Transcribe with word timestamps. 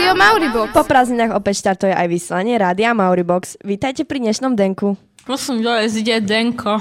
Rádio 0.00 0.16
Mauribox. 0.16 0.72
Po 0.72 0.80
prázdninách 0.88 1.36
opäť 1.36 1.60
štartuje 1.60 1.92
aj 1.92 2.08
vyslanie 2.08 2.56
Rádia 2.56 2.96
Mauribox. 2.96 3.60
Vítajte 3.60 4.08
pri 4.08 4.24
dnešnom 4.24 4.56
denku. 4.56 4.96
Prosím, 5.28 5.60
dole 5.60 5.84
ide 5.92 6.24
Denko. 6.24 6.80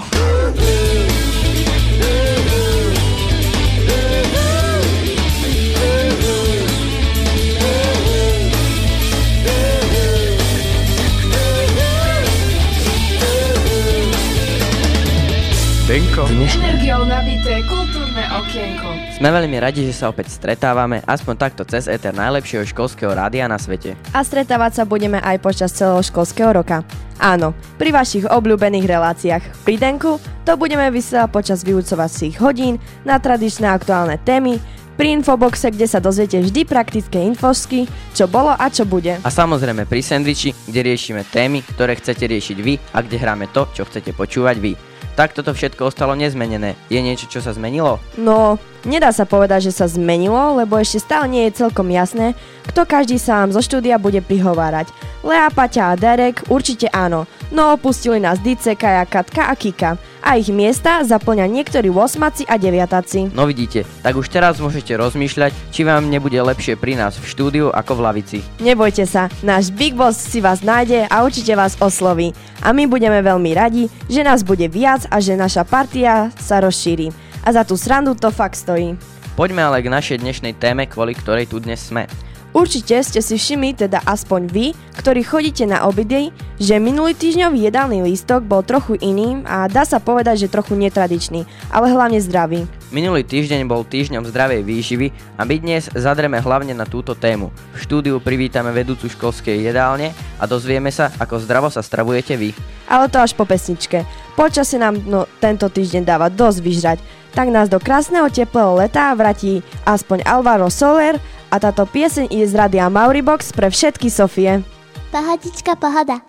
Denko. 15.91 16.23
Energiou 16.31 17.03
nabité 17.03 17.67
kultúrne 18.09 18.25
okienko. 18.41 18.89
Sme 19.21 19.29
veľmi 19.29 19.57
radi, 19.61 19.85
že 19.85 19.93
sa 19.93 20.09
opäť 20.09 20.33
stretávame, 20.33 21.05
aspoň 21.05 21.35
takto 21.37 21.61
cez 21.61 21.85
ETR 21.85 22.17
najlepšieho 22.17 22.65
školského 22.65 23.13
rádia 23.13 23.45
na 23.45 23.61
svete. 23.61 23.93
A 24.17 24.25
stretávať 24.25 24.81
sa 24.81 24.83
budeme 24.89 25.21
aj 25.21 25.37
počas 25.37 25.69
celého 25.69 26.01
školského 26.01 26.49
roka. 26.49 26.81
Áno, 27.21 27.53
pri 27.77 27.93
vašich 27.93 28.25
obľúbených 28.25 28.89
reláciách. 28.89 29.43
Pri 29.61 29.75
Denku 29.77 30.17
to 30.41 30.57
budeme 30.57 30.89
vysielať 30.89 31.29
počas 31.29 31.61
vyučovacích 31.61 32.41
hodín 32.41 32.81
na 33.05 33.21
tradičné 33.21 33.69
aktuálne 33.69 34.17
témy, 34.25 34.57
pri 34.99 35.15
Infoboxe, 35.15 35.71
kde 35.71 35.87
sa 35.87 36.03
dozviete 36.03 36.43
vždy 36.43 36.67
praktické 36.67 37.23
infosky, 37.23 37.87
čo 38.11 38.27
bolo 38.27 38.51
a 38.51 38.67
čo 38.67 38.83
bude. 38.83 39.15
A 39.23 39.29
samozrejme 39.31 39.87
pri 39.87 40.03
Sandviči, 40.03 40.51
kde 40.67 40.91
riešime 40.91 41.23
témy, 41.23 41.63
ktoré 41.63 41.95
chcete 41.95 42.27
riešiť 42.27 42.57
vy 42.59 42.75
a 42.91 42.99
kde 42.99 43.15
hráme 43.15 43.47
to, 43.55 43.63
čo 43.71 43.87
chcete 43.87 44.11
počúvať 44.11 44.59
vy. 44.59 44.88
Tak 45.19 45.35
toto 45.35 45.51
všetko 45.51 45.91
ostalo 45.91 46.15
nezmenené. 46.15 46.79
Je 46.87 46.95
niečo, 47.03 47.27
čo 47.27 47.43
sa 47.43 47.51
zmenilo? 47.51 47.99
No, 48.15 48.55
nedá 48.87 49.11
sa 49.11 49.27
povedať, 49.27 49.67
že 49.67 49.75
sa 49.75 49.91
zmenilo, 49.91 50.55
lebo 50.55 50.79
ešte 50.79 51.03
stále 51.03 51.27
nie 51.27 51.43
je 51.51 51.59
celkom 51.59 51.91
jasné, 51.91 52.39
kto 52.71 52.87
každý 52.87 53.19
sa 53.19 53.43
vám 53.43 53.51
zo 53.51 53.59
štúdia 53.59 53.99
bude 53.99 54.23
prihovárať. 54.23 54.87
Lea, 55.19 55.51
Paťa 55.51 55.91
a 55.91 55.99
Derek 55.99 56.47
určite 56.47 56.87
áno, 56.95 57.27
no 57.51 57.75
opustili 57.75 58.23
nás 58.23 58.39
Dice, 58.39 58.79
Kaja, 58.79 59.03
Katka 59.03 59.51
a 59.51 59.59
Kika. 59.59 59.99
A 60.19 60.35
ich 60.35 60.51
miesta 60.51 60.99
zaplňa 61.01 61.47
niektorí 61.47 61.87
8 61.87 62.45
a 62.45 62.55
9 62.59 63.31
No 63.31 63.47
vidíte, 63.47 63.87
tak 64.03 64.19
už 64.19 64.27
teraz 64.27 64.59
môžete 64.59 64.91
rozmýšľať, 64.99 65.55
či 65.71 65.81
vám 65.87 66.11
nebude 66.11 66.35
lepšie 66.35 66.75
pri 66.75 66.99
nás 66.99 67.15
v 67.15 67.25
štúdiu 67.25 67.67
ako 67.71 67.97
v 67.97 68.03
lavici. 68.03 68.37
Nebojte 68.59 69.07
sa, 69.07 69.31
náš 69.39 69.71
Big 69.71 69.95
Boss 69.95 70.19
si 70.19 70.43
vás 70.43 70.59
nájde 70.59 71.07
a 71.07 71.23
určite 71.23 71.55
vás 71.55 71.79
osloví. 71.79 72.35
A 72.59 72.75
my 72.75 72.85
budeme 72.85 73.23
veľmi 73.23 73.51
radi, 73.55 73.87
že 74.11 74.21
nás 74.21 74.43
bude 74.43 74.67
viac 74.67 75.07
a 75.07 75.23
že 75.23 75.39
naša 75.39 75.63
partia 75.63 76.29
sa 76.35 76.59
rozšíri. 76.59 77.09
A 77.47 77.55
za 77.55 77.63
tú 77.63 77.79
srandu 77.79 78.13
to 78.19 78.27
fakt 78.29 78.59
stojí. 78.59 78.99
Poďme 79.39 79.63
ale 79.63 79.79
k 79.79 79.87
našej 79.87 80.19
dnešnej 80.19 80.59
téme, 80.59 80.83
kvôli 80.83 81.15
ktorej 81.15 81.47
tu 81.47 81.63
dnes 81.63 81.79
sme. 81.79 82.11
Určite 82.49 82.97
ste 83.05 83.21
si 83.21 83.37
všimli, 83.37 83.77
teda 83.77 84.01
aspoň 84.09 84.41
vy, 84.49 84.65
ktorí 84.97 85.21
chodíte 85.21 85.69
na 85.69 85.85
obedy, 85.85 86.33
že 86.57 86.81
minulý 86.81 87.13
týždňový 87.13 87.69
jedálny 87.69 88.01
lístok 88.01 88.41
bol 88.41 88.65
trochu 88.65 88.97
iný 89.05 89.45
a 89.45 89.69
dá 89.69 89.85
sa 89.85 90.01
povedať, 90.01 90.43
že 90.45 90.51
trochu 90.51 90.73
netradičný, 90.73 91.45
ale 91.69 91.93
hlavne 91.93 92.17
zdravý. 92.17 92.65
Minulý 92.89 93.21
týždeň 93.21 93.69
bol 93.69 93.85
týždňom 93.85 94.25
zdravej 94.33 94.65
výživy 94.65 95.13
a 95.37 95.45
my 95.45 95.55
dnes 95.61 95.93
zadreme 95.93 96.41
hlavne 96.41 96.73
na 96.73 96.89
túto 96.89 97.13
tému. 97.13 97.53
V 97.77 97.85
štúdiu 97.85 98.17
privítame 98.17 98.73
vedúcu 98.73 99.05
školskej 99.05 99.69
jedálne 99.69 100.09
a 100.41 100.49
dozvieme 100.49 100.89
sa, 100.89 101.13
ako 101.21 101.37
zdravo 101.45 101.69
sa 101.69 101.85
stravujete 101.85 102.33
vy. 102.33 102.49
Ale 102.89 103.13
to 103.13 103.21
až 103.21 103.37
po 103.37 103.45
pesničke. 103.45 104.01
Počasie 104.33 104.81
nám 104.81 104.97
no, 105.05 105.29
tento 105.37 105.69
týždeň 105.69 106.01
dáva 106.01 106.33
dosť 106.33 106.59
vyžrať, 106.65 106.97
tak 107.29 107.53
nás 107.53 107.69
do 107.69 107.77
krásneho 107.77 108.25
teplého 108.33 108.73
leta 108.73 109.13
vratí 109.13 109.61
aspoň 109.85 110.25
Alvaro 110.25 110.73
Soler 110.73 111.21
a 111.49 111.55
táto 111.57 111.85
pieseň 111.89 112.29
ide 112.29 112.45
z 112.45 112.53
radia 112.53 112.87
Mauribox 112.87 113.51
pre 113.53 113.73
všetky 113.73 114.07
Sofie. 114.13 114.61
Pohodička, 115.09 115.73
pohoda. 115.73 116.21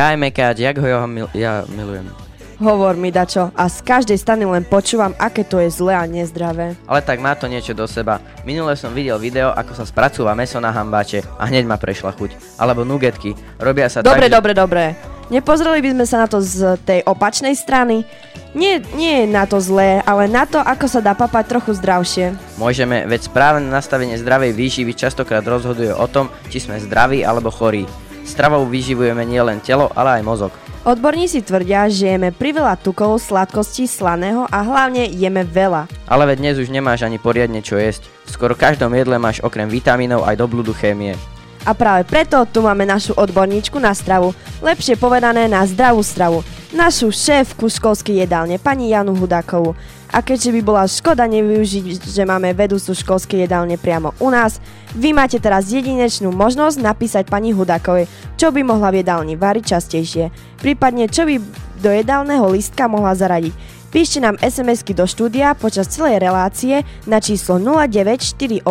Ja 0.00 0.16
aj 0.16 0.16
Mekáč, 0.16 0.56
jak 0.56 0.80
ho 0.80 0.86
ja, 0.88 1.04
mil- 1.04 1.28
ja 1.36 1.60
milujem. 1.68 2.08
Hovor 2.56 2.96
mi 2.96 3.12
dačo 3.12 3.52
a 3.52 3.68
z 3.68 3.84
každej 3.84 4.16
strany 4.16 4.48
len 4.48 4.64
počúvam, 4.64 5.12
aké 5.20 5.44
to 5.44 5.60
je 5.60 5.68
zlé 5.68 5.92
a 5.92 6.08
nezdravé. 6.08 6.72
Ale 6.88 7.04
tak 7.04 7.20
má 7.20 7.36
to 7.36 7.44
niečo 7.44 7.76
do 7.76 7.84
seba. 7.84 8.16
Minule 8.40 8.80
som 8.80 8.96
videl 8.96 9.20
video, 9.20 9.52
ako 9.52 9.76
sa 9.76 9.84
spracúva 9.84 10.32
meso 10.32 10.56
na 10.56 10.72
hambáče 10.72 11.20
a 11.36 11.44
hneď 11.44 11.68
ma 11.68 11.76
prešla 11.76 12.16
chuť. 12.16 12.32
Alebo 12.56 12.80
nugetky. 12.80 13.36
Robia 13.60 13.92
sa 13.92 14.00
Dobre, 14.00 14.24
tak, 14.24 14.32
že- 14.32 14.36
dobre, 14.40 14.52
dobre. 14.56 14.82
Nepozreli 15.28 15.84
by 15.84 15.92
sme 15.92 16.06
sa 16.08 16.24
na 16.24 16.28
to 16.32 16.40
z 16.40 16.80
tej 16.80 17.04
opačnej 17.04 17.52
strany? 17.52 18.08
Nie, 18.56 18.80
nie 18.96 19.20
je 19.20 19.26
na 19.28 19.44
to 19.44 19.60
zlé, 19.60 20.00
ale 20.08 20.32
na 20.32 20.48
to, 20.48 20.64
ako 20.64 20.88
sa 20.88 21.04
dá 21.04 21.12
papať 21.12 21.44
trochu 21.44 21.76
zdravšie. 21.76 22.56
Môžeme, 22.56 23.04
veď 23.04 23.28
správne 23.28 23.68
nastavenie 23.68 24.16
zdravej 24.16 24.56
výživy 24.56 24.96
častokrát 24.96 25.44
rozhoduje 25.44 25.92
o 25.92 26.08
tom, 26.08 26.32
či 26.48 26.56
sme 26.56 26.80
zdraví 26.80 27.20
alebo 27.20 27.52
chorí. 27.52 27.84
Stravou 28.30 28.62
vyživujeme 28.62 29.26
nielen 29.26 29.58
telo, 29.58 29.90
ale 29.90 30.22
aj 30.22 30.22
mozog. 30.22 30.54
Odborníci 30.86 31.42
tvrdia, 31.42 31.90
že 31.90 32.14
jeme 32.14 32.30
priveľa 32.30 32.78
tukov, 32.78 33.18
sladkostí, 33.18 33.90
slaného 33.90 34.46
a 34.46 34.62
hlavne 34.62 35.10
jeme 35.10 35.42
veľa. 35.42 35.90
Ale 36.06 36.30
veď 36.30 36.38
dnes 36.38 36.56
už 36.62 36.70
nemáš 36.70 37.02
ani 37.02 37.18
poriadne 37.18 37.58
čo 37.58 37.74
jesť. 37.74 38.06
V 38.24 38.30
skoro 38.30 38.54
každom 38.54 38.94
jedle 38.94 39.18
máš 39.18 39.42
okrem 39.42 39.66
vitamínov 39.66 40.22
aj 40.22 40.38
do 40.38 40.46
blúdu 40.46 40.70
chémie. 40.70 41.18
A 41.66 41.74
práve 41.74 42.06
preto 42.08 42.40
tu 42.48 42.62
máme 42.64 42.86
našu 42.88 43.12
odborníčku 43.18 43.76
na 43.76 43.92
stravu, 43.92 44.32
lepšie 44.64 44.96
povedané 44.96 45.44
na 45.50 45.66
zdravú 45.66 46.00
stravu, 46.00 46.40
našu 46.72 47.12
šéfku 47.12 47.68
školskej 47.68 48.24
jedálne, 48.24 48.56
pani 48.56 48.94
Janu 48.94 49.12
Hudákovú. 49.18 49.76
A 50.10 50.26
keďže 50.26 50.50
by 50.58 50.60
bola 50.66 50.90
škoda 50.90 51.30
nevyužiť, 51.30 52.02
že 52.02 52.26
máme 52.26 52.50
vedúcu 52.50 52.90
školskej 52.90 53.46
jedálne 53.46 53.78
priamo 53.78 54.10
u 54.18 54.34
nás, 54.34 54.58
vy 54.98 55.14
máte 55.14 55.38
teraz 55.38 55.70
jedinečnú 55.70 56.34
možnosť 56.34 56.82
napísať 56.82 57.30
pani 57.30 57.54
Hudákovej, 57.54 58.10
čo 58.34 58.50
by 58.50 58.66
mohla 58.66 58.90
v 58.90 59.06
jedálni 59.06 59.38
variť 59.38 59.78
častejšie, 59.78 60.34
prípadne 60.58 61.06
čo 61.06 61.30
by 61.30 61.38
do 61.78 61.94
jedálneho 61.94 62.50
listka 62.50 62.90
mohla 62.90 63.14
zaradiť. 63.14 63.78
Píšte 63.90 64.22
nám 64.22 64.38
SMS-ky 64.38 64.94
do 64.94 65.02
štúdia 65.02 65.50
počas 65.58 65.90
celej 65.90 66.22
relácie 66.22 66.86
na 67.10 67.18
číslo 67.18 67.58
0948 67.58 68.62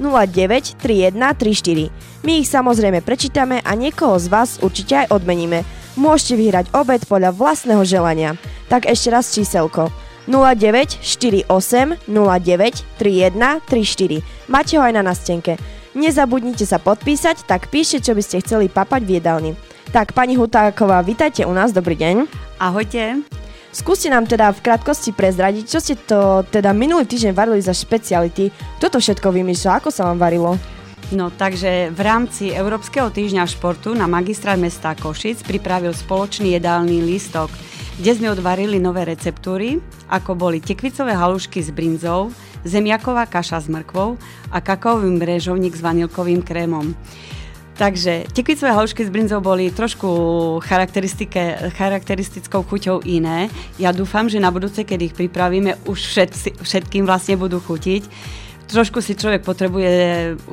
093134. 0.00 1.16
My 2.20 2.44
ich 2.44 2.48
samozrejme 2.48 3.00
prečítame 3.00 3.64
a 3.64 3.72
niekoho 3.72 4.20
z 4.20 4.28
vás 4.28 4.60
určite 4.60 5.00
aj 5.00 5.16
odmeníme. 5.16 5.64
Môžete 5.96 6.36
vyhrať 6.36 6.76
obed 6.76 7.00
podľa 7.08 7.32
vlastného 7.32 7.80
želania. 7.88 8.36
Tak 8.68 8.84
ešte 8.84 9.08
raz 9.08 9.32
číselko 9.32 9.88
0948 10.30 12.06
093134. 12.06 14.22
Máte 14.46 14.78
ho 14.78 14.82
aj 14.86 14.94
na 14.94 15.02
nastenke. 15.02 15.58
Nezabudnite 15.98 16.62
sa 16.62 16.78
podpísať, 16.78 17.50
tak 17.50 17.66
píšte, 17.66 17.98
čo 17.98 18.14
by 18.14 18.22
ste 18.22 18.38
chceli 18.46 18.70
papať 18.70 19.02
v 19.02 19.18
jedálni. 19.18 19.58
Tak, 19.90 20.14
pani 20.14 20.38
Hutáková, 20.38 21.02
vítajte 21.02 21.42
u 21.42 21.50
nás, 21.50 21.74
dobrý 21.74 21.98
deň. 21.98 22.30
Ahojte. 22.62 23.26
Skúste 23.74 24.06
nám 24.06 24.26
teda 24.26 24.54
v 24.54 24.62
krátkosti 24.66 25.10
prezradiť, 25.10 25.64
čo 25.66 25.78
ste 25.82 25.94
to 25.98 26.46
teda 26.46 26.70
minulý 26.70 27.06
týždeň 27.06 27.34
varili 27.34 27.62
za 27.62 27.74
špeciality. 27.74 28.54
Kto 28.78 28.86
to 28.86 28.98
všetko 29.02 29.34
vymýšľa, 29.34 29.82
ako 29.82 29.90
sa 29.90 30.06
vám 30.06 30.18
varilo? 30.18 30.54
No 31.10 31.34
takže 31.34 31.90
v 31.90 32.00
rámci 32.06 32.54
Európskeho 32.54 33.10
týždňa 33.10 33.50
športu 33.50 33.90
na 33.98 34.06
magistrát 34.06 34.54
mesta 34.54 34.94
Košic 34.94 35.42
pripravil 35.42 35.90
spoločný 35.90 36.54
jedálny 36.54 37.02
lístok, 37.02 37.50
kde 38.00 38.16
sme 38.16 38.32
odvarili 38.32 38.80
nové 38.80 39.04
receptúry, 39.04 39.76
ako 40.08 40.32
boli 40.32 40.56
tekvicové 40.64 41.12
halušky 41.12 41.60
s 41.60 41.68
brinzou, 41.68 42.32
zemiaková 42.64 43.28
kaša 43.28 43.60
s 43.60 43.68
mrkvou 43.68 44.16
a 44.48 44.58
kakaový 44.64 45.12
mrežovník 45.20 45.76
s 45.76 45.84
vanilkovým 45.84 46.40
krémom. 46.40 46.96
Takže 47.76 48.32
tekvicové 48.32 48.72
halušky 48.72 49.04
s 49.04 49.12
brinzou 49.12 49.44
boli 49.44 49.68
trošku 49.68 50.08
charakteristickou 51.76 52.64
chuťou 52.64 53.04
iné. 53.04 53.52
Ja 53.76 53.92
dúfam, 53.92 54.32
že 54.32 54.40
na 54.40 54.48
budúce, 54.48 54.80
keď 54.80 55.12
ich 55.12 55.14
pripravíme, 55.16 55.84
už 55.84 56.00
všetci, 56.00 56.60
všetkým 56.60 57.04
vlastne 57.04 57.36
budú 57.36 57.60
chutiť 57.60 58.08
trošku 58.70 59.02
si 59.02 59.18
človek 59.18 59.42
potrebuje 59.42 59.92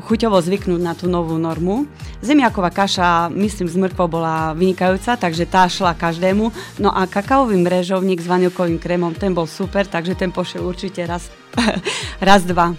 chuťovo 0.09 0.41
zvyknúť 0.41 0.81
na 0.81 0.97
tú 0.97 1.05
novú 1.05 1.37
normu. 1.37 1.85
Zemiaková 2.25 2.73
kaša, 2.73 3.29
myslím, 3.29 3.69
z 3.69 3.77
mrkvou 3.77 4.09
bola 4.09 4.57
vynikajúca, 4.57 5.13
takže 5.13 5.45
tá 5.45 5.69
šla 5.69 5.93
každému. 5.93 6.49
No 6.81 6.89
a 6.89 7.05
kakaový 7.05 7.61
mrežovník 7.61 8.17
s 8.17 8.27
vanilkovým 8.27 8.81
krémom, 8.81 9.13
ten 9.13 9.37
bol 9.37 9.45
super, 9.45 9.85
takže 9.85 10.17
ten 10.17 10.33
pošiel 10.33 10.65
určite 10.65 11.05
raz, 11.05 11.29
raz 12.27 12.41
dva. 12.41 12.73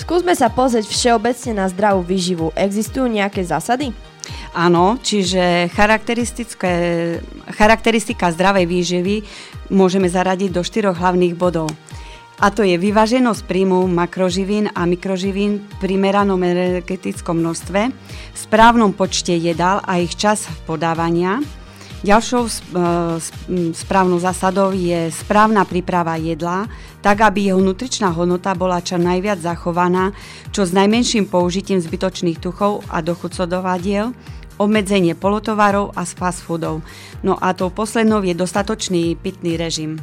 Skúsme 0.00 0.32
sa 0.32 0.48
pozrieť 0.48 0.88
všeobecne 0.88 1.62
na 1.62 1.68
zdravú 1.68 2.00
výživu. 2.02 2.50
Existujú 2.56 3.06
nejaké 3.06 3.44
zásady? 3.44 3.92
Áno, 4.56 4.96
čiže 5.00 5.68
charakteristika 7.52 8.26
zdravej 8.32 8.66
výživy 8.68 9.16
môžeme 9.72 10.08
zaradiť 10.08 10.50
do 10.52 10.62
štyroch 10.64 10.96
hlavných 10.96 11.36
bodov. 11.36 11.68
A 12.40 12.48
to 12.48 12.64
je 12.64 12.80
vyváženosť 12.80 13.44
príjmu 13.44 13.84
makroživín 13.90 14.72
a 14.72 14.88
mikroživín 14.88 15.62
v 15.62 15.74
primeranom 15.78 16.40
energetickom 16.40 17.38
množstve, 17.38 17.92
správnom 18.34 18.96
počte 18.96 19.36
jedál 19.36 19.84
a 19.84 20.00
ich 20.00 20.16
čas 20.16 20.48
podávania. 20.66 21.44
Ďalšou 22.02 22.50
správnou 23.78 24.18
zásadou 24.18 24.74
je 24.74 25.06
správna 25.14 25.62
príprava 25.62 26.18
jedla, 26.18 26.66
tak 26.98 27.22
aby 27.22 27.54
jeho 27.54 27.62
nutričná 27.62 28.10
hodnota 28.10 28.58
bola 28.58 28.82
čo 28.82 28.98
najviac 28.98 29.38
zachovaná, 29.38 30.10
čo 30.50 30.66
s 30.66 30.74
najmenším 30.74 31.30
použitím 31.30 31.78
zbytočných 31.78 32.42
tuchov 32.42 32.82
a 32.90 33.06
dochucodovadiel, 33.06 34.10
obmedzenie 34.58 35.14
polotovarov 35.14 35.94
a 35.94 36.02
fast 36.02 36.42
foodov. 36.42 36.82
No 37.22 37.38
a 37.38 37.54
tou 37.54 37.70
poslednou 37.70 38.18
je 38.26 38.34
dostatočný 38.34 39.14
pitný 39.14 39.54
režim. 39.54 40.02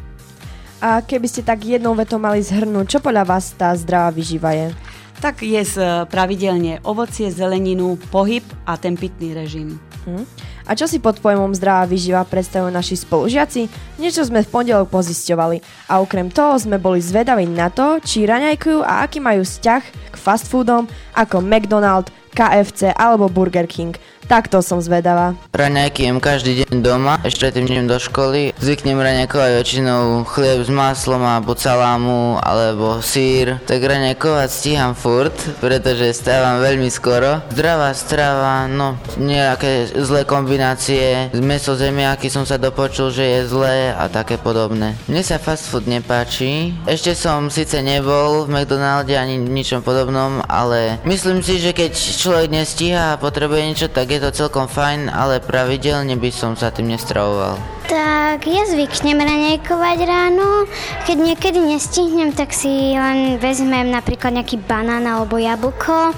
A 0.80 1.04
keby 1.04 1.28
ste 1.28 1.44
tak 1.44 1.68
jednou 1.68 1.92
vetou 1.92 2.16
mali 2.16 2.40
zhrnúť, 2.40 2.88
čo 2.88 3.00
podľa 3.04 3.28
vás 3.28 3.52
tá 3.52 3.76
zdravá 3.76 4.16
vyživa 4.16 4.56
je? 4.56 4.72
Tak 5.20 5.44
je 5.44 5.60
pravidelne 6.08 6.80
ovocie, 6.88 7.28
zeleninu, 7.28 8.00
pohyb 8.08 8.48
a 8.64 8.80
ten 8.80 8.96
pitný 8.96 9.36
režim. 9.36 9.76
Hm. 10.08 10.24
A 10.64 10.80
čo 10.80 10.88
si 10.88 11.04
pod 11.04 11.20
pojmom 11.20 11.52
zdravá 11.52 11.84
vyživa 11.84 12.24
predstavujú 12.24 12.72
naši 12.72 12.96
spolužiaci? 12.96 13.68
Niečo 14.00 14.24
sme 14.24 14.40
v 14.40 14.52
pondelok 14.54 14.88
pozisťovali 14.88 15.90
a 15.92 16.00
okrem 16.00 16.32
toho 16.32 16.56
sme 16.56 16.80
boli 16.80 17.04
zvedaví 17.04 17.44
na 17.44 17.68
to, 17.68 18.00
či 18.00 18.24
raňajkujú 18.24 18.80
a 18.80 19.04
aký 19.04 19.20
majú 19.20 19.44
vzťah 19.44 19.84
k 19.84 20.16
fast 20.16 20.48
foodom 20.48 20.88
ako 21.12 21.44
McDonald, 21.44 22.08
KFC 22.32 22.96
alebo 22.96 23.28
Burger 23.28 23.68
King. 23.68 24.00
Takto 24.30 24.62
som 24.62 24.78
zvedavá. 24.78 25.34
Raňajky 25.58 26.06
jem 26.06 26.22
každý 26.22 26.62
deň 26.62 26.86
doma, 26.86 27.18
ešte 27.26 27.50
tým 27.50 27.66
idem 27.66 27.90
do 27.90 27.98
školy. 27.98 28.54
Zvyknem 28.62 29.02
raňajkovať 29.02 29.58
väčšinou 29.58 30.22
chlieb 30.30 30.62
s 30.62 30.70
maslom 30.70 31.26
alebo 31.26 31.58
salámu 31.58 32.38
alebo 32.38 33.02
sír. 33.02 33.58
Tak 33.66 33.82
raňajkovať 33.82 34.50
stíham 34.54 34.94
furt, 34.94 35.34
pretože 35.58 36.14
stávam 36.14 36.62
veľmi 36.62 36.94
skoro. 36.94 37.42
Zdravá 37.50 37.90
strava, 37.98 38.70
no 38.70 39.02
nejaké 39.18 39.90
zlé 39.98 40.30
kombinácie. 40.30 41.34
Z 41.34 41.42
meso 41.42 41.74
zemiaky 41.74 42.30
som 42.30 42.46
sa 42.46 42.62
dopočul, 42.62 43.10
že 43.10 43.26
je 43.26 43.50
zlé 43.50 43.98
a 43.98 44.14
také 44.14 44.38
podobné. 44.38 44.94
Mne 45.10 45.26
sa 45.26 45.42
fast 45.42 45.74
food 45.74 45.90
nepáči. 45.90 46.78
Ešte 46.86 47.18
som 47.18 47.50
síce 47.50 47.82
nebol 47.82 48.46
v 48.46 48.62
McDonalde 48.62 49.18
ani 49.18 49.42
ničom 49.42 49.82
podobnom, 49.82 50.46
ale 50.46 51.02
myslím 51.10 51.42
si, 51.42 51.58
že 51.58 51.74
keď 51.74 51.98
človek 51.98 52.54
nestíha 52.54 53.18
a 53.18 53.20
potrebuje 53.20 53.62
niečo, 53.66 53.90
tak 53.90 54.14
je 54.14 54.19
je 54.20 54.28
to 54.28 54.36
celkom 54.36 54.68
fajn, 54.68 55.08
ale 55.08 55.40
pravidelne 55.40 56.20
by 56.20 56.28
som 56.28 56.52
sa 56.60 56.76
tým 56.76 56.92
nestravoval. 56.92 57.56
Tak 57.88 58.44
ja 58.44 58.68
zvyknem 58.68 59.16
raňajkovať 59.16 59.98
ráno. 60.04 60.68
Keď 61.08 61.18
niekedy 61.18 61.64
nestihnem, 61.64 62.36
tak 62.36 62.52
si 62.52 63.00
len 63.00 63.40
vezmem 63.40 63.88
napríklad 63.88 64.36
nejaký 64.36 64.60
banán 64.60 65.08
alebo 65.08 65.40
jablko. 65.40 66.12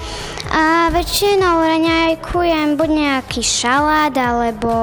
A 0.50 0.90
väčšinou 0.90 1.62
raňajkujem 1.62 2.74
buď 2.74 2.90
nejaký 2.90 3.40
šalát, 3.40 4.12
alebo 4.18 4.74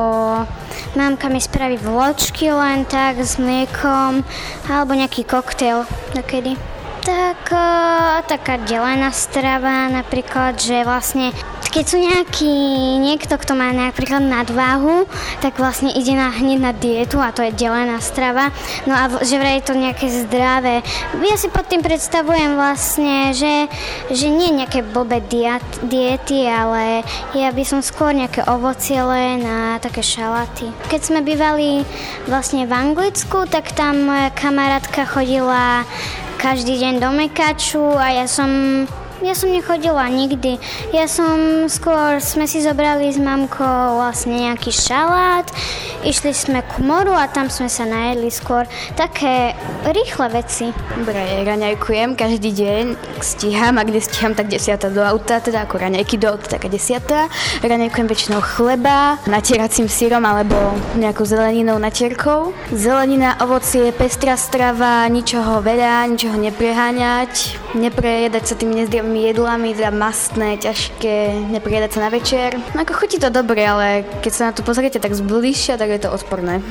mamka 0.96 1.28
mi 1.28 1.44
spraví 1.44 1.76
vločky 1.76 2.56
len 2.56 2.88
tak 2.88 3.20
s 3.20 3.36
mliekom, 3.36 4.24
alebo 4.72 4.96
nejaký 4.96 5.28
koktail 5.28 5.84
nakedy. 6.16 6.56
Tak 7.04 7.52
taká 8.32 8.56
delená 8.64 9.12
strava, 9.12 9.92
napríklad, 9.92 10.58
že 10.58 10.88
vlastne 10.88 11.36
keď 11.70 11.86
sú 11.86 11.98
nejaký 12.02 12.54
niekto, 12.98 13.38
kto 13.38 13.54
má 13.54 13.70
napríklad 13.70 14.26
nadváhu, 14.26 15.06
tak 15.40 15.62
vlastne 15.62 15.94
ide 15.94 16.18
na, 16.18 16.34
hneď 16.34 16.60
na 16.60 16.74
dietu 16.74 17.22
a 17.22 17.30
to 17.30 17.46
je 17.46 17.54
delená 17.54 18.02
strava. 18.02 18.50
No 18.90 18.98
a 18.98 19.22
že 19.22 19.38
vraj 19.38 19.62
je 19.62 19.68
to 19.70 19.78
nejaké 19.78 20.10
zdravé. 20.10 20.82
Ja 21.22 21.38
si 21.38 21.48
pod 21.54 21.70
tým 21.70 21.86
predstavujem 21.86 22.58
vlastne, 22.58 23.38
že, 23.38 23.70
že 24.10 24.28
nie 24.34 24.50
nejaké 24.50 24.82
blbé 24.82 25.22
diet, 25.30 25.66
diety, 25.86 26.50
ale 26.50 27.06
ja 27.38 27.54
by 27.54 27.64
som 27.64 27.86
skôr 27.86 28.18
nejaké 28.18 28.42
ovocie 28.50 28.98
len 28.98 29.46
a 29.46 29.78
také 29.78 30.02
šalaty. 30.02 30.74
Keď 30.90 31.02
sme 31.06 31.22
bývali 31.22 31.86
vlastne 32.26 32.66
v 32.66 32.74
Anglicku, 32.74 33.46
tak 33.46 33.78
tam 33.78 34.10
moja 34.10 34.34
kamarátka 34.34 35.06
chodila 35.06 35.86
každý 36.40 36.80
deň 36.80 37.04
do 37.04 37.10
Mekaču 37.12 37.84
a 38.00 38.16
ja 38.16 38.26
som 38.26 38.50
ja 39.20 39.36
som 39.36 39.52
nechodila 39.52 40.08
nikdy. 40.08 40.56
Ja 40.96 41.04
som 41.12 41.68
skôr, 41.68 42.24
sme 42.24 42.48
si 42.48 42.64
zobrali 42.64 43.12
s 43.12 43.20
mamkou 43.20 44.00
vlastne 44.00 44.48
nejaký 44.48 44.72
šalát, 44.72 45.44
išli 46.08 46.32
sme 46.32 46.64
k 46.64 46.80
moru 46.80 47.12
a 47.12 47.28
tam 47.28 47.52
sme 47.52 47.68
sa 47.68 47.84
najedli 47.84 48.32
skôr 48.32 48.64
také 48.96 49.52
rýchle 49.92 50.32
veci. 50.32 50.72
Dobre, 50.96 51.44
raňajkujem 51.44 52.16
každý 52.16 52.52
deň, 52.56 52.84
stíham 53.20 53.76
a 53.76 53.84
kde 53.84 54.00
stíham, 54.00 54.32
tak 54.32 54.48
desiata 54.48 54.88
do 54.88 55.04
auta, 55.04 55.44
teda 55.44 55.68
ako 55.68 55.84
raňajky 55.84 56.16
do 56.16 56.32
auta, 56.32 56.56
taká 56.56 56.72
desiata. 56.72 57.28
Raňajkujem 57.60 58.08
väčšinou 58.08 58.40
chleba, 58.40 59.20
natieracím 59.28 59.92
sírom 59.92 60.24
alebo 60.24 60.56
nejakou 60.96 61.28
zeleninou 61.28 61.76
natierkou. 61.76 62.56
Zelenina, 62.72 63.36
ovocie, 63.44 63.92
pestrá 63.92 64.40
strava, 64.40 65.04
ničoho 65.12 65.60
veľa, 65.60 66.08
ničoho 66.08 66.40
nepreháňať, 66.40 67.60
neprejedať 67.76 68.44
sa 68.48 68.56
tými 68.56 68.80
nezdravými 68.80 69.09
tými 69.09 69.09
jedlami, 69.14 69.74
teda 69.74 69.90
mastné, 69.94 70.58
ťažké, 70.62 71.50
nepriedať 71.50 71.98
sa 71.98 72.00
na 72.06 72.10
večer. 72.14 72.58
No 72.76 72.84
ako 72.84 72.94
chutí 73.06 73.18
to 73.18 73.34
dobre, 73.34 73.66
ale 73.66 74.06
keď 74.22 74.32
sa 74.34 74.44
na 74.50 74.54
to 74.54 74.62
pozriete 74.62 75.02
tak 75.02 75.16
zbližšia, 75.16 75.80
tak 75.80 75.90
je 75.90 76.02
to 76.02 76.14
odporné. 76.14 76.62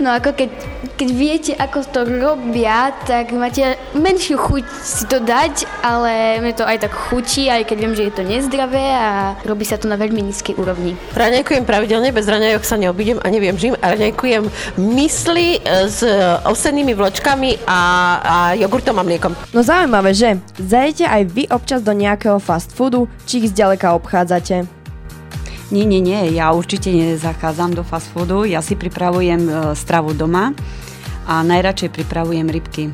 No 0.00 0.16
ako 0.16 0.32
keď, 0.32 0.48
keď 0.96 1.08
viete, 1.12 1.52
ako 1.52 1.84
to 1.84 2.00
robia, 2.08 2.88
tak 3.04 3.36
máte 3.36 3.76
menšiu 3.92 4.40
chuť 4.40 4.64
si 4.80 5.04
to 5.04 5.20
dať, 5.20 5.68
ale 5.84 6.40
mne 6.40 6.56
to 6.56 6.64
aj 6.64 6.88
tak 6.88 6.96
chutí, 6.96 7.52
aj 7.52 7.68
keď 7.68 7.76
viem, 7.76 7.92
že 7.92 8.08
je 8.08 8.14
to 8.16 8.24
nezdravé 8.24 8.80
a 8.96 9.36
robí 9.44 9.68
sa 9.68 9.76
to 9.76 9.92
na 9.92 10.00
veľmi 10.00 10.24
nízkej 10.24 10.56
úrovni. 10.56 10.96
Raňajkujem 11.12 11.68
pravidelne, 11.68 12.16
bez 12.16 12.24
raňajok 12.24 12.64
sa 12.64 12.80
neobídem 12.80 13.20
a 13.20 13.28
neviem 13.28 13.60
žím 13.60 13.76
a 13.76 13.92
raňajkujem 13.92 14.48
mysli 14.80 15.60
e, 15.60 15.84
s 15.86 16.00
ovsenými 16.48 16.96
vločkami 16.96 17.68
a, 17.68 17.80
a 18.24 18.36
jogurtom 18.56 18.96
a 18.96 19.04
mliekom. 19.04 19.36
No 19.52 19.60
zaujímavé, 19.60 20.10
že? 20.10 20.42
Zajete 20.58 21.06
aj 21.06 21.22
vy 21.30 21.44
občas 21.52 21.69
občas 21.70 21.86
do 21.86 21.94
nejakého 21.94 22.42
fast 22.42 22.74
foodu, 22.74 23.06
či 23.30 23.46
ich 23.46 23.54
zďaleka 23.54 23.94
obchádzate? 23.94 24.66
Nie, 25.70 25.86
nie, 25.86 26.02
nie, 26.02 26.34
ja 26.34 26.50
určite 26.50 26.90
nezachádzam 26.90 27.78
do 27.78 27.86
fast 27.86 28.10
foodu, 28.10 28.42
ja 28.42 28.58
si 28.58 28.74
pripravujem 28.74 29.38
e, 29.46 29.52
stravu 29.78 30.10
doma 30.10 30.50
a 31.30 31.46
najradšej 31.46 31.94
pripravujem 31.94 32.50
rybky. 32.50 32.90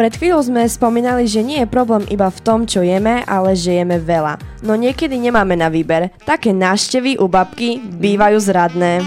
Pred 0.00 0.12
chvíľou 0.16 0.40
sme 0.40 0.64
spomínali, 0.64 1.28
že 1.28 1.44
nie 1.44 1.60
je 1.60 1.68
problém 1.68 2.08
iba 2.08 2.32
v 2.32 2.40
tom, 2.40 2.64
čo 2.64 2.80
jeme, 2.80 3.28
ale 3.28 3.52
že 3.52 3.76
jeme 3.84 4.00
veľa. 4.00 4.40
No 4.64 4.72
niekedy 4.72 5.20
nemáme 5.20 5.52
na 5.52 5.68
výber. 5.68 6.16
Také 6.24 6.56
návštevy 6.56 7.20
u 7.20 7.28
babky 7.28 7.76
bývajú 7.76 8.40
zradné. 8.40 9.04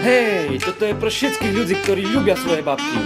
Hej, 0.00 0.56
toto 0.64 0.88
je 0.88 0.96
pre 0.96 1.12
všetkých 1.12 1.52
ľudí, 1.52 1.76
ktorí 1.84 2.08
ľubia 2.08 2.32
svoje 2.40 2.64
babky. 2.64 2.96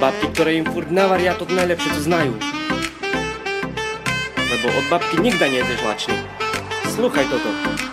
Babky, 0.00 0.32
ktoré 0.32 0.56
im 0.56 0.64
furt 0.64 0.88
navaria 0.88 1.36
to 1.36 1.44
najlepšie, 1.44 1.92
co 1.92 2.00
znajú. 2.08 2.49
Lebo 4.60 4.76
od 4.76 4.84
babky 4.92 5.16
nikda 5.24 5.48
nejdeš 5.48 5.80
lačný. 5.80 6.20
Slúchaj 6.92 7.24
toto. 7.32 7.89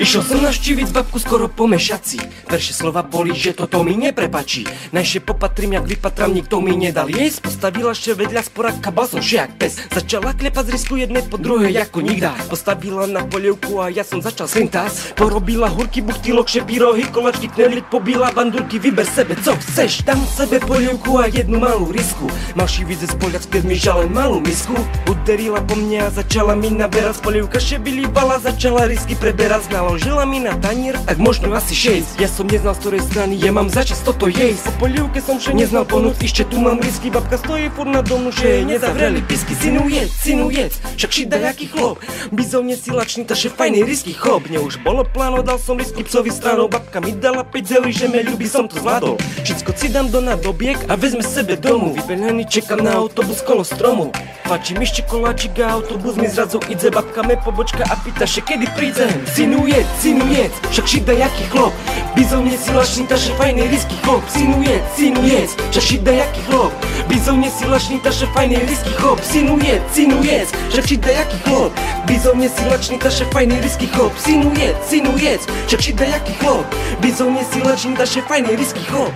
Išiel 0.00 0.24
som 0.24 0.40
navštíviť 0.40 0.96
babku 0.96 1.20
skoro 1.20 1.44
po 1.52 1.68
mešaci 1.68 2.48
Perše 2.48 2.72
slova 2.72 3.04
boli, 3.04 3.36
že 3.36 3.52
toto 3.52 3.84
mi 3.84 3.94
neprepačí. 3.94 4.64
Najšie 4.96 5.20
popatrím, 5.22 5.76
jak 5.76 5.86
vypatrám, 5.86 6.32
nikto 6.32 6.58
mi 6.58 6.72
nedal. 6.72 7.06
Jesť 7.12 7.46
Postavila 7.46 7.92
še 7.92 8.16
vedľa 8.16 8.42
spora 8.48 8.72
kabal 8.80 9.06
som 9.06 9.20
že 9.20 9.44
jak 9.44 9.54
pes. 9.60 9.76
Začala 9.92 10.32
klepať 10.32 10.66
z 10.66 10.74
risku 10.74 10.96
jednej 10.96 11.20
po 11.22 11.36
druhej 11.36 11.76
ako 11.84 12.00
nikda. 12.00 12.32
Postavila 12.48 13.04
na 13.04 13.22
polievku 13.28 13.78
a 13.84 13.92
ja 13.92 14.00
som 14.00 14.24
začal 14.24 14.48
slintas 14.48 15.12
Porobila 15.14 15.68
hurky, 15.68 16.00
buchty, 16.00 16.32
lokše, 16.32 16.64
pyrohy, 16.64 17.06
kolačky, 17.12 17.52
knedlik, 17.52 17.86
pobila 17.92 18.32
bandurky 18.32 18.80
Vyber 18.80 19.04
sebe, 19.04 19.36
co 19.36 19.52
chceš, 19.52 20.02
dám 20.08 20.24
sebe 20.24 20.64
polievku 20.64 21.20
a 21.20 21.28
jednu 21.28 21.60
malú 21.60 21.92
risku. 21.92 22.24
Malší 22.56 22.88
vidze 22.88 23.04
spoľať 23.04 23.46
späť 23.46 23.62
mi 23.68 23.76
žalen 23.76 24.08
malú 24.10 24.40
misku. 24.40 24.74
Uderila 25.06 25.60
po 25.60 25.76
mne 25.76 26.08
a 26.08 26.10
začala 26.10 26.56
mi 26.56 26.72
naberať 26.72 27.20
Polievka. 27.20 27.60
Še 27.60 27.78
vylíbala, 27.78 28.40
začala 28.40 28.88
risky 28.88 29.12
preberať 29.14 29.68
Naložila 29.90 30.22
mi 30.22 30.38
na 30.38 30.54
tanier, 30.54 30.94
tak 31.02 31.18
možno 31.18 31.50
asi 31.50 31.74
6 31.74 32.22
Ja 32.22 32.30
som 32.30 32.46
neznal 32.46 32.78
z 32.78 32.86
ktorej 32.86 33.02
strany, 33.10 33.34
ja 33.34 33.50
mám 33.50 33.66
začať 33.66 34.06
toto 34.06 34.30
jesť 34.30 34.70
Po 34.78 34.86
polievke 34.86 35.18
som 35.18 35.42
še 35.42 35.50
neznal 35.50 35.82
ponúť, 35.82 36.14
ešte 36.22 36.46
tu 36.46 36.62
mám 36.62 36.78
risky 36.78 37.10
Babka 37.10 37.34
stojí 37.34 37.74
furt 37.74 37.90
na 37.90 37.98
domu, 37.98 38.30
že 38.30 38.62
nezavreli 38.62 39.18
pisky 39.26 39.50
Synu 39.58 39.90
jedz, 39.90 40.14
synu 40.14 40.46
jedz, 40.54 40.78
však 40.94 41.10
ši 41.10 41.22
jaký 41.26 41.66
chlop 41.74 41.98
Bizovne 42.30 42.78
si 42.78 42.94
lačný, 42.94 43.26
ta 43.26 43.34
še 43.34 43.50
fajný 43.50 43.82
risky 43.82 44.14
chop 44.14 44.46
Mne 44.46 44.62
už 44.62 44.78
bolo 44.86 45.02
pláno, 45.02 45.42
dal 45.42 45.58
som 45.58 45.74
risky 45.74 46.06
psovi 46.06 46.30
stranou. 46.30 46.70
Babka 46.70 47.02
mi 47.02 47.10
dala 47.10 47.42
5 47.42 47.82
eur, 47.82 47.86
že 47.90 48.06
me 48.06 48.22
ľubí, 48.22 48.46
som 48.46 48.70
to 48.70 48.78
zvládol. 48.78 49.18
Všetko 49.42 49.70
si 49.74 49.90
dám 49.90 50.06
do 50.14 50.22
nadobiek 50.22 50.78
a 50.86 50.94
vezme 50.94 51.26
sebe 51.26 51.58
domu. 51.58 51.98
Vybeľaný 51.98 52.46
čekám 52.46 52.78
na 52.78 52.94
autobus 52.94 53.42
kolo 53.42 53.66
stromu. 53.66 54.14
Páči 54.50 54.74
mi 54.74 54.82
ešte 54.82 55.06
koláčik 55.06 55.62
a 55.62 55.78
autobus 55.78 56.18
mi 56.18 56.26
zrazu 56.26 56.58
ide 56.66 56.90
Babka 56.90 57.22
me 57.22 57.38
pobočka 57.38 57.86
a 57.86 57.94
pýta, 57.94 58.26
že 58.26 58.42
kedy 58.42 58.66
prídem? 58.74 59.06
Synu 59.30 59.70
jedz, 59.70 59.79
synu 60.00 60.26
jedz, 60.32 60.54
však 60.70 60.86
šida 60.86 61.12
jaký 61.12 61.44
chlop. 61.52 61.74
Bizovne 62.14 62.58
si 62.58 62.70
lačný, 62.74 63.06
ta 63.06 63.16
še 63.16 63.32
fajný 63.38 63.70
risky 63.70 63.94
chop 64.02 64.22
Synu 64.28 64.58
jedz, 64.66 64.84
synu 64.98 65.22
jedz, 65.22 65.54
však 65.70 65.84
šida 65.84 66.12
jaký 66.12 66.40
chlop. 66.50 66.72
Bizovne 67.06 67.50
si 67.50 67.64
lačný, 67.64 67.96
ta 68.02 68.10
še 68.10 68.26
fajný 68.34 68.58
risky 68.66 68.92
chop 68.98 69.18
Synu 69.22 69.56
jedz, 69.62 69.84
synu 69.94 70.18
jedz, 70.26 70.50
však 70.74 70.84
šida 70.90 71.10
jaký 71.22 71.38
chlop. 71.46 71.72
Bizovne 72.10 72.48
si 72.50 72.62
lačný, 72.66 72.96
ta 72.98 73.10
še 73.10 73.24
fajný 73.30 73.56
risky 73.62 73.86
chop 73.94 74.12
Synu 74.18 74.50
jedz, 74.58 74.78
synu 74.90 75.12
jedz, 75.16 75.46
však 75.70 75.80
šida 75.80 76.04
jaký 76.18 76.34
chlop. 76.42 76.66
Bizovne 76.98 77.42
si 77.46 77.58
lačný, 77.62 77.94
ta 77.94 78.04
še 78.04 78.20
fajný 78.26 78.52
risky 78.58 78.82
chop 78.90 79.14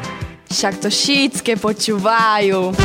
Však 0.54 0.86
to 0.86 0.88
šítske 0.92 1.58
počúvajú. 1.58 2.78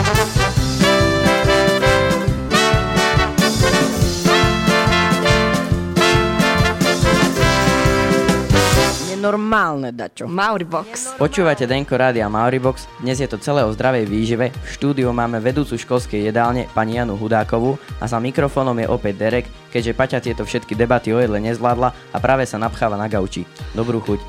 Nenormálne, 9.19 9.91
dačo. 9.91 10.31
Mauribox. 10.31 11.19
Počúvate 11.19 11.67
Denko 11.67 11.99
Rádia 11.99 12.31
Mauribox, 12.31 12.88
dnes 13.03 13.19
je 13.19 13.27
to 13.27 13.35
celé 13.35 13.67
o 13.67 13.75
zdravej 13.75 14.07
výžive. 14.07 14.47
V 14.47 14.67
štúdiu 14.71 15.11
máme 15.11 15.43
vedúcu 15.43 15.75
školskej 15.75 16.31
jedálne 16.31 16.71
pani 16.71 16.95
Janu 16.95 17.19
Hudákovú 17.19 17.75
a 17.99 18.07
za 18.07 18.15
mikrofónom 18.15 18.79
je 18.79 18.88
opäť 18.88 19.19
Derek, 19.19 19.51
keďže 19.75 19.91
Paťa 19.91 20.19
tieto 20.23 20.47
všetky 20.47 20.71
debaty 20.71 21.11
o 21.11 21.19
jedle 21.19 21.35
nezvládla 21.43 22.15
a 22.15 22.17
práve 22.23 22.47
sa 22.47 22.55
napcháva 22.55 22.95
na 22.95 23.11
gauči. 23.11 23.43
Dobrú 23.75 23.99
chuť. 23.99 24.23
E, 24.23 24.27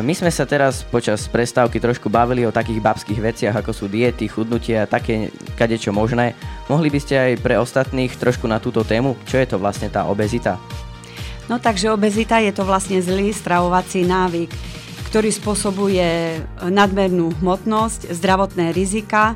My 0.00 0.16
sme 0.16 0.32
sa 0.32 0.48
teraz 0.48 0.88
počas 0.88 1.28
prestávky 1.28 1.76
trošku 1.76 2.08
bavili 2.08 2.48
o 2.48 2.54
takých 2.56 2.80
babských 2.80 3.20
veciach, 3.20 3.60
ako 3.60 3.76
sú 3.76 3.92
diety, 3.92 4.24
chudnutie 4.24 4.80
a 4.80 4.88
také 4.88 5.28
kadečo 5.60 5.92
možné. 5.92 6.32
Mohli 6.64 6.96
by 6.96 6.98
ste 7.04 7.14
aj 7.20 7.44
pre 7.44 7.60
ostatných 7.60 8.16
trošku 8.16 8.48
na 8.48 8.56
túto 8.56 8.88
tému, 8.88 9.20
čo 9.28 9.36
je 9.36 9.52
to 9.52 9.60
vlastne 9.60 9.92
tá 9.92 10.08
obezita? 10.08 10.56
No 11.50 11.58
takže 11.58 11.90
obezita 11.90 12.38
je 12.38 12.54
to 12.54 12.62
vlastne 12.62 13.02
zlý 13.02 13.34
stravovací 13.34 14.06
návyk, 14.06 14.50
ktorý 15.10 15.28
spôsobuje 15.34 16.38
nadmernú 16.70 17.34
hmotnosť, 17.42 18.14
zdravotné 18.14 18.70
rizika, 18.70 19.34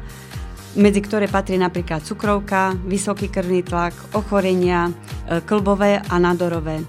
medzi 0.76 1.00
ktoré 1.02 1.26
patrí 1.26 1.56
napríklad 1.58 2.04
cukrovka, 2.04 2.76
vysoký 2.84 3.32
krvný 3.32 3.64
tlak, 3.64 3.96
ochorenia, 4.12 4.92
e, 5.28 5.40
klbové 5.40 6.04
a 6.04 6.14
nádorové. 6.20 6.84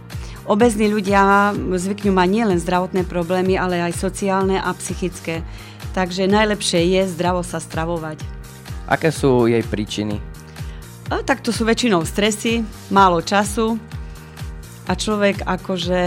Obezní 0.48 0.88
ľudia 0.88 1.52
zvyknú 1.56 2.16
mať 2.16 2.30
nielen 2.32 2.60
zdravotné 2.60 3.04
problémy, 3.04 3.60
ale 3.60 3.84
aj 3.84 4.00
sociálne 4.00 4.60
a 4.60 4.72
psychické. 4.80 5.44
Takže 5.92 6.24
najlepšie 6.28 6.88
je 6.88 7.02
zdravo 7.12 7.44
sa 7.44 7.60
stravovať. 7.60 8.24
Aké 8.88 9.12
sú 9.12 9.52
jej 9.52 9.64
príčiny? 9.64 10.20
A 11.12 11.24
tak 11.24 11.44
to 11.44 11.52
sú 11.52 11.68
väčšinou 11.68 12.04
stresy, 12.08 12.64
málo 12.92 13.20
času 13.20 13.76
a 14.88 14.92
človek 14.96 15.44
akože 15.44 16.04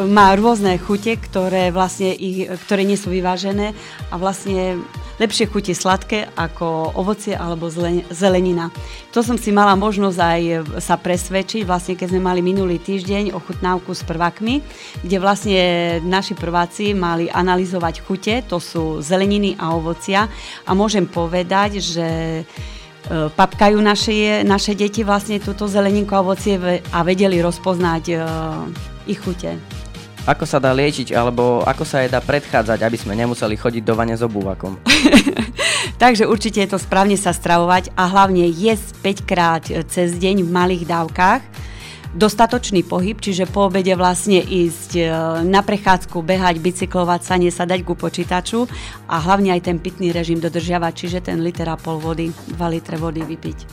má 0.00 0.32
rôzne 0.32 0.80
chute, 0.80 1.20
ktoré 1.20 1.68
vlastne 1.68 2.16
ich, 2.16 2.48
ktoré 2.48 2.88
nie 2.88 2.96
sú 2.96 3.12
vyvážené 3.12 3.76
a 4.08 4.14
vlastne 4.16 4.80
lepšie 5.20 5.52
chute 5.52 5.76
sladké 5.76 6.32
ako 6.32 6.96
ovocie 6.96 7.36
alebo 7.36 7.68
zelenina. 8.08 8.72
To 9.12 9.20
som 9.20 9.36
si 9.36 9.52
mala 9.52 9.76
možnosť 9.76 10.18
aj 10.18 10.42
sa 10.80 10.96
presvedčiť, 10.96 11.68
vlastne 11.68 11.94
keď 11.94 12.16
sme 12.16 12.24
mali 12.24 12.40
minulý 12.40 12.80
týždeň 12.80 13.36
ochutnávku 13.36 13.92
s 13.92 14.00
prvákmi, 14.08 14.64
kde 15.04 15.16
vlastne 15.20 15.60
naši 16.00 16.32
prváci 16.32 16.96
mali 16.96 17.28
analyzovať 17.28 17.94
chute, 18.00 18.34
to 18.48 18.56
sú 18.56 19.04
zeleniny 19.04 19.60
a 19.60 19.76
ovocia 19.76 20.24
a 20.64 20.70
môžem 20.72 21.04
povedať, 21.04 21.84
že 21.84 22.08
e, 22.40 22.44
papkajú 23.10 23.78
naše, 23.82 24.46
naše 24.46 24.78
deti 24.78 25.02
vlastne 25.02 25.42
túto 25.42 25.66
zeleninku 25.66 26.14
a 26.14 26.22
ovocie 26.22 26.58
a 26.94 26.98
vedeli 27.02 27.42
rozpoznať 27.42 28.04
e, 28.08 28.14
ich 29.10 29.18
chute. 29.18 29.58
Ako 30.22 30.46
sa 30.46 30.62
dá 30.62 30.70
liečiť, 30.70 31.10
alebo 31.18 31.66
ako 31.66 31.82
sa 31.82 32.06
jej 32.06 32.10
dá 32.10 32.22
predchádzať, 32.22 32.78
aby 32.86 32.94
sme 32.94 33.18
nemuseli 33.18 33.58
chodiť 33.58 33.82
do 33.82 33.98
vane 33.98 34.14
s 34.14 34.22
obúvakom? 34.22 34.78
Takže 36.02 36.30
určite 36.30 36.62
je 36.62 36.70
to 36.70 36.78
správne 36.78 37.18
sa 37.18 37.34
stravovať 37.34 37.90
a 37.98 38.06
hlavne 38.06 38.46
jesť 38.46 38.94
5 39.02 39.26
krát 39.26 39.64
cez 39.90 40.14
deň 40.14 40.46
v 40.46 40.50
malých 40.50 40.86
dávkach. 40.86 41.42
Dostatočný 42.12 42.84
pohyb, 42.84 43.16
čiže 43.16 43.48
po 43.48 43.72
obede 43.72 43.96
vlastne 43.96 44.36
ísť 44.44 44.90
e, 45.00 45.04
na 45.48 45.64
prechádzku, 45.64 46.20
behať, 46.20 46.60
bicyklovať 46.60 47.20
sa, 47.24 47.40
nesadať 47.40 47.80
ku 47.88 47.96
počítaču 47.96 48.68
a 49.08 49.16
hlavne 49.16 49.48
aj 49.56 49.64
ten 49.64 49.80
pitný 49.80 50.12
režim 50.12 50.36
dodržiavať, 50.36 50.92
čiže 50.92 51.32
ten 51.32 51.40
liter 51.40 51.64
a 51.72 51.80
pol 51.80 51.96
vody, 51.96 52.28
2 52.52 52.60
litre 52.68 53.00
vody 53.00 53.24
vypiť. 53.24 53.64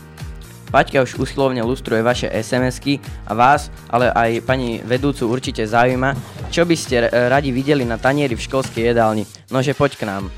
Paťka 0.72 1.03
už 1.03 1.19
úslovne 1.19 1.60
lustruje 1.67 2.00
vaše 2.00 2.31
SMS-ky 2.31 3.03
a 3.27 3.36
vás, 3.36 3.67
ale 3.91 4.08
aj 4.08 4.48
pani 4.48 4.79
vedúcu 4.88 5.27
určite 5.27 5.67
zaujíma, 5.67 6.15
čo 6.48 6.63
by 6.63 6.75
ste 6.79 7.12
radi 7.12 7.51
videli 7.51 7.84
na 7.84 8.00
tanieri 8.00 8.39
v 8.39 8.46
školskej 8.48 8.96
jedálni. 8.96 9.27
Nože 9.51 9.75
poď 9.75 9.91
k 10.00 10.03
nám. 10.08 10.31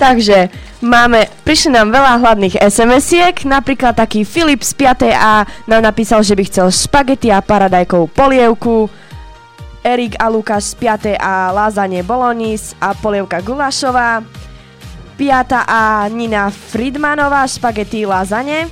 Takže 0.00 0.50
máme, 0.82 1.30
prišli 1.46 1.78
nám 1.78 1.94
veľa 1.94 2.18
hladných 2.18 2.58
SMS-iek, 2.58 3.46
napríklad 3.46 3.94
taký 3.94 4.26
Filip 4.26 4.64
z 4.66 4.74
5A 4.74 5.46
nám 5.70 5.82
napísal, 5.82 6.26
že 6.26 6.34
by 6.34 6.42
chcel 6.48 6.68
špagety 6.72 7.30
a 7.30 7.38
paradajkovú 7.38 8.10
polievku, 8.10 8.90
Erik 9.82 10.14
a 10.22 10.30
Lukáš 10.30 10.74
z 10.74 10.94
5A 10.94 11.50
lázanie 11.50 12.06
bolonis 12.06 12.74
a 12.78 12.94
polievka 12.94 13.42
gulášová, 13.42 14.22
5A 15.18 16.06
Nina 16.10 16.50
Friedmanová 16.50 17.46
špagety 17.46 18.06
lázanie 18.06 18.66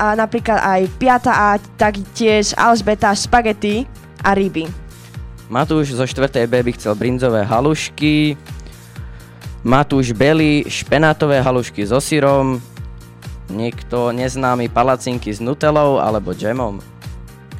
a 0.00 0.16
napríklad 0.16 0.56
aj 0.56 0.80
5A 0.96 1.50
tak 1.76 2.00
tiež 2.16 2.56
Alžbeta 2.56 3.12
špagety 3.12 3.84
a 4.24 4.32
ryby. 4.32 4.68
Matúš 5.50 5.92
zo 5.92 6.06
4. 6.06 6.46
B 6.46 6.64
by 6.64 6.72
chcel 6.78 6.94
brinzové 6.94 7.42
halušky, 7.42 8.38
Matúš 9.60 10.16
Beli 10.16 10.64
špenátové 10.64 11.44
halušky 11.44 11.84
so 11.84 12.00
syrom, 12.00 12.64
niekto 13.52 14.08
neznámy 14.08 14.72
palacinky 14.72 15.28
s 15.28 15.36
nutelou 15.36 16.00
alebo 16.00 16.32
džemom. 16.32 16.80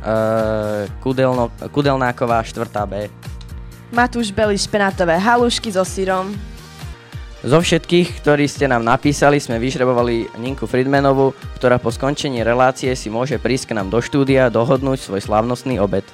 Uh, 0.00 0.88
Kudelno, 1.04 1.52
Kudelnáková 1.68 2.40
4. 2.40 2.64
B. 2.88 3.12
Matúš 3.92 4.32
Beli 4.32 4.56
špenátové 4.56 5.20
halušky 5.20 5.68
so 5.76 5.84
syrom. 5.84 6.32
Zo 7.44 7.60
všetkých, 7.60 8.24
ktorí 8.24 8.48
ste 8.48 8.64
nám 8.64 8.80
napísali, 8.80 9.36
sme 9.36 9.60
vyžrebovali 9.60 10.40
Ninku 10.40 10.64
Friedmanovu, 10.64 11.36
ktorá 11.60 11.76
po 11.76 11.92
skončení 11.92 12.40
relácie 12.40 12.96
si 12.96 13.12
môže 13.12 13.36
prísť 13.36 13.72
k 13.72 13.76
nám 13.76 13.92
do 13.92 14.00
štúdia 14.00 14.48
dohodnúť 14.48 15.04
svoj 15.04 15.20
slávnostný 15.20 15.76
obed. 15.76 16.04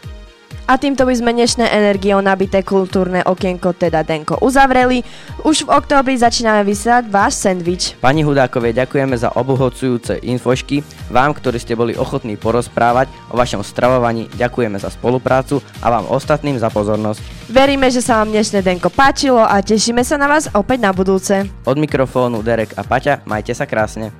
A 0.66 0.82
týmto 0.82 1.06
by 1.06 1.14
sme 1.14 1.30
dnešné 1.30 1.62
energiou 1.62 2.18
nabité 2.18 2.66
kultúrne 2.66 3.22
okienko 3.22 3.70
teda 3.70 4.02
Denko 4.02 4.42
uzavreli. 4.42 5.06
Už 5.46 5.62
v 5.62 5.70
októbri 5.70 6.18
začíname 6.18 6.66
vysielať 6.66 7.06
váš 7.06 7.38
sendvič. 7.38 7.94
Pani 8.02 8.26
Hudákovej 8.26 8.74
ďakujeme 8.74 9.14
za 9.14 9.30
obohocujúce 9.38 10.18
infošky. 10.26 10.82
Vám, 11.14 11.38
ktorí 11.38 11.62
ste 11.62 11.78
boli 11.78 11.94
ochotní 11.94 12.34
porozprávať 12.34 13.06
o 13.30 13.38
vašom 13.38 13.62
stravovaní, 13.62 14.26
ďakujeme 14.34 14.74
za 14.82 14.90
spoluprácu 14.90 15.62
a 15.78 15.86
vám 15.86 16.10
ostatným 16.10 16.58
za 16.58 16.66
pozornosť. 16.66 17.22
Veríme, 17.46 17.86
že 17.86 18.02
sa 18.02 18.18
vám 18.18 18.34
dnešné 18.34 18.66
Denko 18.66 18.90
páčilo 18.90 19.46
a 19.46 19.62
tešíme 19.62 20.02
sa 20.02 20.18
na 20.18 20.26
vás 20.26 20.50
opäť 20.50 20.82
na 20.82 20.90
budúce. 20.90 21.46
Od 21.62 21.78
mikrofónu 21.78 22.42
Derek 22.42 22.74
a 22.74 22.82
Paťa, 22.82 23.22
majte 23.22 23.54
sa 23.54 23.70
krásne. 23.70 24.10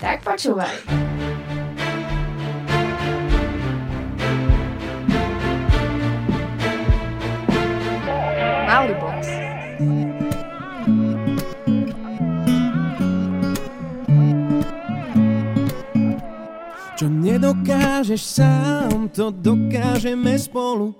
Tak 0.00 0.24
počúvaj. 0.24 1.21
Mauribox. 8.92 9.26
Čo 16.96 17.06
nedokážeš 17.10 18.22
sám, 18.22 19.10
to 19.10 19.32
dokážeme 19.34 20.38
spolu. 20.38 20.94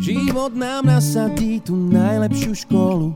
Život 0.00 0.56
nám 0.56 0.88
nasadí 0.88 1.60
tú 1.60 1.76
najlepšiu 1.76 2.56
školu. 2.64 3.12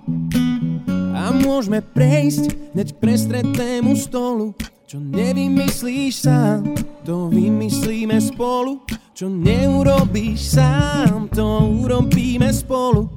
A 1.16 1.32
môžeme 1.32 1.80
prejsť 1.80 2.76
hneď 2.76 2.92
k 2.92 3.00
prestretnému 3.00 3.96
stolu. 3.96 4.52
Čo 4.84 5.00
nevymyslíš 5.00 6.28
sám, 6.28 6.76
to 7.08 7.32
vymyslíme 7.32 8.20
spolu. 8.20 8.84
Čo 9.16 9.32
neurobíš 9.32 10.60
sám, 10.60 11.32
to 11.32 11.46
urobíme 11.80 12.52
spolu. 12.52 13.08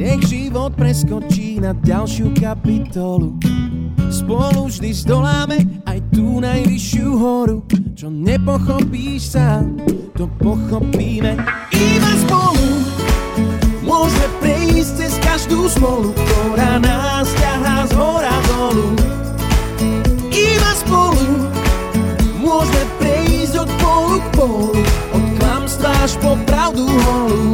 Nech 0.00 0.24
život 0.32 0.72
preskočí 0.80 1.60
na 1.60 1.76
ďalšiu 1.76 2.32
kapitolu. 2.32 3.36
Spolu 4.08 4.72
vždy 4.72 4.96
zdoláme 4.96 5.84
aj 5.84 6.00
tú 6.08 6.40
najvyššiu 6.40 7.08
horu. 7.20 7.60
Čo 7.92 8.08
nepochopíš 8.08 9.36
sám, 9.36 9.76
to 10.16 10.24
pochopíme 10.40 11.36
iba 11.76 12.12
spolu. 12.24 12.68
Môžeme 13.84 14.28
prejsť 14.40 14.90
cez 15.04 15.12
každú 15.20 15.68
smolu, 15.68 16.16
ktorá 16.16 16.80
nás 16.80 17.28
ťahá 17.36 17.84
z 17.84 17.92
hora 17.92 18.36
dolu. 18.56 18.96
Iba 20.32 20.72
spolu 20.80 21.28
môžeme 22.40 22.84
prejsť 23.04 23.68
od 23.68 23.70
polu 23.76 24.16
k 24.16 24.26
polu, 24.32 24.72
od 25.12 25.24
klamstva 25.36 25.92
až 26.00 26.16
po 26.24 26.40
pravdu 26.48 26.88
holú. 26.88 27.52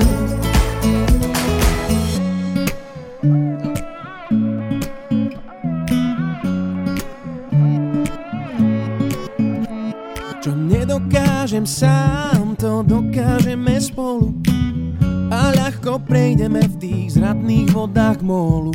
Nedokážem 11.47 11.67
sám, 11.67 12.59
to 12.59 12.83
dokážeme 12.83 13.79
spolu. 13.79 14.35
A 15.31 15.55
ľahko 15.55 16.03
prejdeme 16.03 16.59
v 16.59 16.75
tých 16.75 17.15
zradných 17.15 17.71
vodách 17.71 18.19
mólu. 18.19 18.75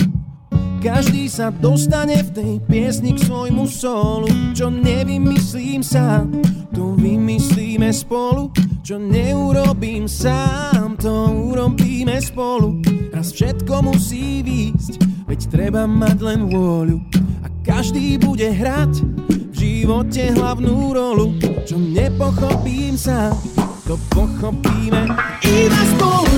Každý 0.79 1.27
sa 1.27 1.51
dostane 1.51 2.23
v 2.23 2.31
tej 2.31 2.53
piesni 2.71 3.11
k 3.11 3.27
svojmu 3.27 3.67
solu. 3.67 4.31
Čo 4.55 4.71
nevymyslím 4.71 5.83
sám, 5.83 6.31
to 6.71 6.95
vymyslíme 6.95 7.91
spolu. 7.91 8.55
Čo 8.87 8.95
neurobím 9.03 10.07
sám, 10.07 10.95
to 10.95 11.11
urobíme 11.51 12.23
spolu. 12.23 12.79
Raz 13.11 13.35
všetko 13.35 13.83
musí 13.83 14.47
výjsť, 14.47 15.27
veď 15.27 15.39
treba 15.51 15.83
mať 15.83 16.17
len 16.23 16.47
vôľu. 16.47 17.03
A 17.43 17.51
každý 17.67 18.15
bude 18.15 18.47
hrať 18.47 19.20
živote 19.81 20.29
hlavnú 20.37 20.93
rolu. 20.93 21.33
Čo 21.65 21.81
nepochopím 21.81 22.93
sám, 22.93 23.33
to 23.89 23.97
pochopíme 24.13 25.09
iba 25.41 25.81
spolu. 25.97 26.37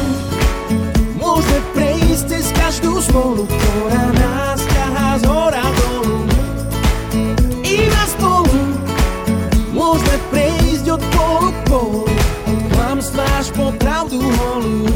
Môžeme 1.20 1.60
prejsť 1.76 2.24
cez 2.32 2.46
každú 2.56 3.04
smolu, 3.04 3.44
ktorá 3.44 4.16
nás 4.16 4.64
ťahá 4.64 5.10
z 5.20 5.24
hora 5.28 5.66
dolu. 5.76 6.18
Iba 7.68 8.04
spolu 8.16 8.60
môžeme 9.76 10.18
prejsť 10.32 10.86
od 10.96 11.04
polu 11.12 11.50
k 11.52 11.60
polu, 11.68 12.04
od 12.48 12.60
klamstva 12.72 13.28
po 13.60 13.76
pravdu 13.76 14.24
holú. 14.24 14.88